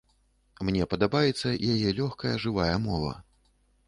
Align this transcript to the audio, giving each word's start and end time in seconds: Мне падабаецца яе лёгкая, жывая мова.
Мне 0.69 0.85
падабаецца 0.93 1.51
яе 1.73 1.89
лёгкая, 1.99 2.31
жывая 2.47 2.73
мова. 2.87 3.13